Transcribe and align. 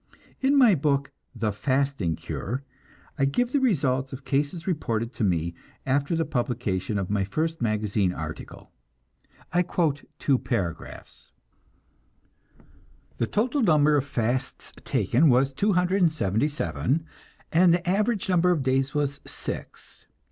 In 0.41 0.57
my 0.57 0.73
book, 0.73 1.11
"The 1.35 1.51
Fasting 1.51 2.15
Cure," 2.15 2.63
I 3.19 3.25
give 3.25 3.51
the 3.51 3.59
results 3.59 4.11
in 4.11 4.17
cases 4.21 4.65
reported 4.65 5.13
to 5.13 5.23
me 5.23 5.53
after 5.85 6.15
the 6.15 6.25
publication 6.25 6.97
of 6.97 7.11
my 7.11 7.23
first 7.23 7.61
magazine 7.61 8.11
article. 8.11 8.71
I 9.53 9.61
quote 9.61 10.05
two 10.17 10.39
paragraphs: 10.39 11.33
"The 13.19 13.27
total 13.27 13.61
number 13.61 13.95
of 13.95 14.03
fasts 14.03 14.73
taken 14.83 15.29
was 15.29 15.53
277, 15.53 17.05
and 17.51 17.71
the 17.71 17.87
average 17.87 18.27
number 18.27 18.49
of 18.49 18.63
days 18.63 18.95
was 18.95 19.21
six. 19.27 20.07